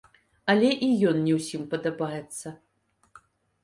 [0.53, 2.47] Але і ён не ўсім падабаецца.